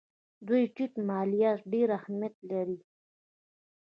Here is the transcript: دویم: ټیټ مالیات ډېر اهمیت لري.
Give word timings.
دویم: 0.45 0.69
ټیټ 0.75 0.93
مالیات 1.09 1.59
ډېر 1.73 1.87
اهمیت 1.99 2.35
لري. 2.49 2.77